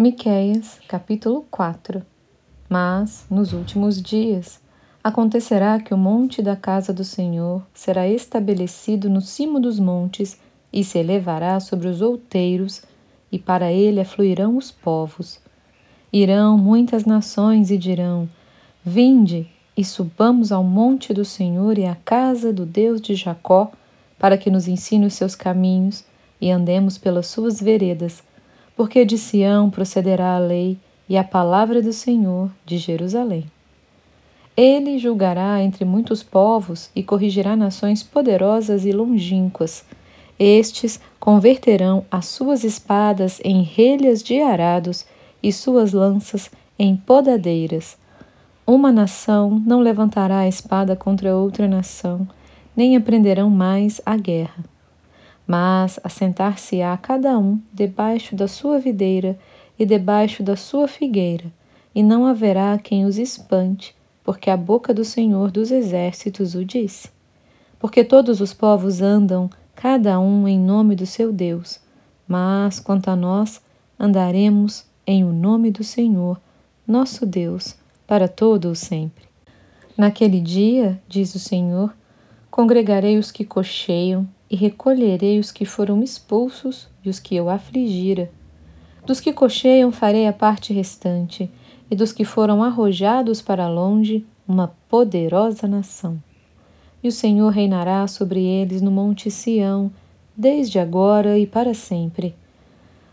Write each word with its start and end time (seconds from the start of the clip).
Miqueias, 0.00 0.78
capítulo 0.86 1.44
4 1.50 2.06
Mas, 2.68 3.26
nos 3.28 3.52
últimos 3.52 4.00
dias, 4.00 4.60
acontecerá 5.02 5.80
que 5.80 5.92
o 5.92 5.98
monte 5.98 6.40
da 6.40 6.54
casa 6.54 6.92
do 6.92 7.02
Senhor 7.02 7.66
será 7.74 8.06
estabelecido 8.06 9.10
no 9.10 9.20
cimo 9.20 9.58
dos 9.58 9.80
montes 9.80 10.38
e 10.72 10.84
se 10.84 11.00
elevará 11.00 11.58
sobre 11.58 11.88
os 11.88 12.00
outeiros, 12.00 12.84
e 13.32 13.40
para 13.40 13.72
ele 13.72 13.98
afluirão 13.98 14.56
os 14.56 14.70
povos. 14.70 15.40
Irão 16.12 16.56
muitas 16.56 17.04
nações 17.04 17.68
e 17.68 17.76
dirão: 17.76 18.28
Vinde 18.84 19.48
e 19.76 19.84
subamos 19.84 20.52
ao 20.52 20.62
monte 20.62 21.12
do 21.12 21.24
Senhor 21.24 21.76
e 21.76 21.86
à 21.86 21.96
casa 21.96 22.52
do 22.52 22.64
Deus 22.64 23.00
de 23.00 23.16
Jacó, 23.16 23.72
para 24.16 24.38
que 24.38 24.48
nos 24.48 24.68
ensine 24.68 25.06
os 25.06 25.14
seus 25.14 25.34
caminhos 25.34 26.04
e 26.40 26.52
andemos 26.52 26.96
pelas 26.96 27.26
suas 27.26 27.60
veredas 27.60 28.22
porque 28.78 29.04
de 29.04 29.18
Sião 29.18 29.68
procederá 29.70 30.36
a 30.36 30.38
lei 30.38 30.78
e 31.08 31.18
a 31.18 31.24
palavra 31.24 31.82
do 31.82 31.92
Senhor 31.92 32.48
de 32.64 32.78
Jerusalém. 32.78 33.44
Ele 34.56 35.00
julgará 35.00 35.60
entre 35.60 35.84
muitos 35.84 36.22
povos 36.22 36.88
e 36.94 37.02
corrigirá 37.02 37.56
nações 37.56 38.04
poderosas 38.04 38.86
e 38.86 38.92
longínquas. 38.92 39.84
Estes 40.38 41.00
converterão 41.18 42.06
as 42.08 42.26
suas 42.26 42.62
espadas 42.62 43.40
em 43.42 43.64
relhas 43.64 44.22
de 44.22 44.40
arados 44.40 45.04
e 45.42 45.52
suas 45.52 45.92
lanças 45.92 46.48
em 46.78 46.96
podadeiras. 46.96 47.98
Uma 48.64 48.92
nação 48.92 49.60
não 49.66 49.80
levantará 49.80 50.38
a 50.38 50.48
espada 50.48 50.94
contra 50.94 51.34
outra 51.34 51.66
nação, 51.66 52.28
nem 52.76 52.96
aprenderão 52.96 53.50
mais 53.50 54.00
a 54.06 54.16
guerra 54.16 54.77
mas 55.48 55.98
assentar-se-á 56.04 56.94
cada 56.98 57.38
um 57.38 57.58
debaixo 57.72 58.36
da 58.36 58.46
sua 58.46 58.78
videira 58.78 59.38
e 59.78 59.86
debaixo 59.86 60.42
da 60.42 60.54
sua 60.54 60.86
figueira, 60.86 61.46
e 61.94 62.02
não 62.02 62.26
haverá 62.26 62.76
quem 62.76 63.06
os 63.06 63.16
espante, 63.16 63.96
porque 64.22 64.50
a 64.50 64.56
boca 64.58 64.92
do 64.92 65.06
Senhor 65.06 65.50
dos 65.50 65.70
exércitos 65.70 66.54
o 66.54 66.62
disse. 66.62 67.08
Porque 67.78 68.04
todos 68.04 68.42
os 68.42 68.52
povos 68.52 69.00
andam, 69.00 69.48
cada 69.74 70.20
um 70.20 70.46
em 70.46 70.60
nome 70.60 70.94
do 70.94 71.06
seu 71.06 71.32
Deus, 71.32 71.80
mas 72.26 72.78
quanto 72.78 73.08
a 73.08 73.16
nós, 73.16 73.58
andaremos 73.98 74.84
em 75.06 75.24
o 75.24 75.32
nome 75.32 75.70
do 75.70 75.82
Senhor, 75.82 76.38
nosso 76.86 77.24
Deus, 77.24 77.74
para 78.06 78.28
todo 78.28 78.70
o 78.70 78.76
sempre. 78.76 79.24
Naquele 79.96 80.40
dia, 80.40 81.00
diz 81.08 81.34
o 81.34 81.38
Senhor, 81.38 81.94
congregarei 82.50 83.16
os 83.16 83.32
que 83.32 83.46
cocheiam 83.46 84.28
e 84.50 84.56
recolherei 84.56 85.38
os 85.38 85.52
que 85.52 85.64
foram 85.64 86.02
expulsos 86.02 86.88
e 87.04 87.08
os 87.08 87.18
que 87.18 87.36
eu 87.36 87.48
afligira. 87.48 88.30
Dos 89.06 89.20
que 89.20 89.32
cocheiam 89.32 89.90
farei 89.92 90.26
a 90.26 90.32
parte 90.32 90.72
restante, 90.72 91.50
e 91.90 91.96
dos 91.96 92.12
que 92.12 92.24
foram 92.24 92.62
arrojados 92.62 93.40
para 93.40 93.68
longe, 93.68 94.26
uma 94.46 94.74
poderosa 94.88 95.66
nação. 95.66 96.22
E 97.02 97.08
o 97.08 97.12
Senhor 97.12 97.50
reinará 97.50 98.06
sobre 98.06 98.42
eles 98.42 98.82
no 98.82 98.90
monte 98.90 99.30
Sião, 99.30 99.90
desde 100.36 100.78
agora 100.78 101.38
e 101.38 101.46
para 101.46 101.72
sempre. 101.74 102.34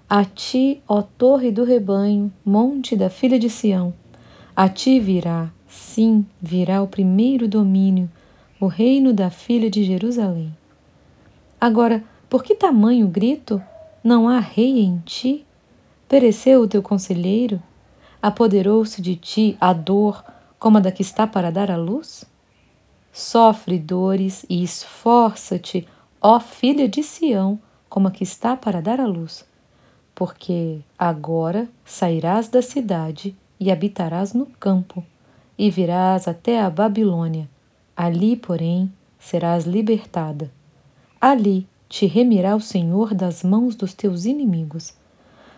A 0.10 0.24
ti, 0.24 0.82
ó 0.88 1.02
torre 1.02 1.52
do 1.52 1.64
rebanho, 1.64 2.32
monte 2.44 2.96
da 2.96 3.10
filha 3.10 3.40
de 3.40 3.50
Sião, 3.50 3.94
a 4.56 4.70
ti 4.70 5.00
virá, 5.00 5.52
sim, 5.68 6.26
virá 6.42 6.82
o 6.82 6.88
primeiro 6.88 7.48
domínio, 7.48 8.10
o 8.60 8.68
reino 8.68 9.12
da 9.12 9.30
filha 9.30 9.70
de 9.70 9.84
Jerusalém. 9.84 10.54
Agora, 11.60 12.04
por 12.30 12.44
que 12.44 12.54
tamanho 12.54 13.08
grito? 13.08 13.62
Não 14.04 14.28
há 14.28 14.40
rei 14.40 14.80
em 14.80 15.00
ti? 15.00 15.46
Pereceu 16.08 16.62
o 16.62 16.68
teu 16.68 16.84
conselheiro? 16.84 17.62
Apoderou-se 18.22 19.02
de 19.02 19.16
ti 19.16 19.58
a 19.60 19.74
dor 19.74 20.24
como 20.60 20.78
a 20.78 20.82
da 20.82 20.92
que 20.92 21.02
está 21.02 21.28
para 21.28 21.52
dar 21.52 21.70
à 21.72 21.78
luz? 21.78 22.26
Sofre 23.12 23.80
dores 23.80 24.46
e 24.50 24.64
esforça-te, 24.64 25.88
ó 26.22 26.40
filha 26.40 26.88
de 26.88 27.02
Sião, 27.02 27.60
como 27.88 28.08
a 28.08 28.12
que 28.12 28.24
está 28.24 28.58
para 28.58 28.82
dar 28.82 29.00
à 29.00 29.06
luz. 29.06 29.46
Porque 30.14 30.80
agora 30.98 31.70
sairás 31.86 32.50
da 32.50 32.62
cidade 32.62 33.36
e 33.60 33.72
habitarás 33.72 34.34
no 34.34 34.46
campo, 34.46 35.04
e 35.58 35.70
virás 35.70 36.28
até 36.28 36.60
a 36.60 36.70
Babilônia. 36.70 37.50
Ali, 37.96 38.36
porém, 38.36 38.92
serás 39.18 39.66
libertada. 39.66 40.52
Ali 41.20 41.68
te 41.88 42.06
remirá 42.06 42.56
o 42.56 42.62
Senhor 42.62 43.14
das 43.14 43.44
mãos 43.44 43.76
dos 43.76 43.94
teus 43.94 44.26
inimigos. 44.26 44.94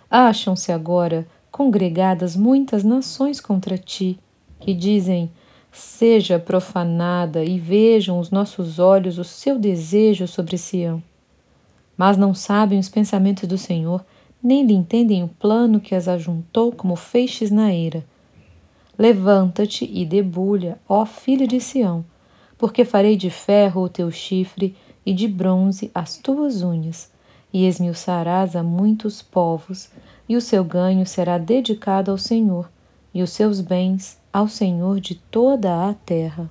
Acham-se 0.09 0.71
agora 0.71 1.27
congregadas 1.51 2.35
muitas 2.35 2.83
nações 2.83 3.41
contra 3.41 3.77
ti, 3.77 4.19
que 4.59 4.73
dizem: 4.73 5.31
Seja 5.71 6.39
profanada 6.39 7.43
e 7.43 7.59
vejam 7.59 8.19
os 8.19 8.31
nossos 8.31 8.79
olhos 8.79 9.17
o 9.17 9.23
seu 9.23 9.57
desejo 9.57 10.27
sobre 10.27 10.57
Sião. 10.57 11.01
Mas 11.97 12.15
não 12.15 12.33
sabem 12.33 12.77
os 12.77 12.89
pensamentos 12.89 13.47
do 13.49 13.57
Senhor, 13.57 14.05
nem 14.41 14.65
lhe 14.65 14.73
entendem 14.73 15.23
o 15.23 15.27
plano 15.27 15.79
que 15.79 15.95
as 15.95 16.07
ajuntou 16.07 16.71
como 16.71 16.95
feixes 16.95 17.49
na 17.49 17.73
eira. 17.73 18.05
Levanta-te 18.97 19.89
e 19.91 20.05
debulha, 20.05 20.79
ó 20.87 21.05
filho 21.05 21.47
de 21.47 21.59
Sião, 21.59 22.05
porque 22.57 22.85
farei 22.85 23.15
de 23.15 23.29
ferro 23.29 23.81
o 23.81 23.89
teu 23.89 24.09
chifre 24.11 24.75
e 25.07 25.13
de 25.13 25.25
bronze 25.25 25.89
as 25.95 26.17
tuas 26.17 26.61
unhas, 26.61 27.09
e 27.53 27.65
esmiuçarás 27.65 28.57
a 28.57 28.61
muitos 28.61 29.21
povos, 29.21 29.89
e 30.27 30.35
o 30.35 30.41
seu 30.41 30.65
ganho 30.65 31.05
será 31.05 31.37
dedicado 31.37 32.11
ao 32.11 32.17
Senhor, 32.17 32.69
e 33.13 33.23
os 33.23 33.29
seus 33.29 33.61
bens 33.61 34.19
ao 34.33 34.49
Senhor 34.49 34.99
de 34.99 35.15
toda 35.15 35.87
a 35.89 35.93
terra. 35.93 36.49